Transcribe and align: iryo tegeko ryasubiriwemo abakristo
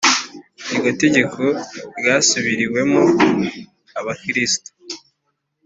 iryo 0.73 0.91
tegeko 1.01 1.41
ryasubiriwemo 1.99 3.01
abakristo 3.99 4.69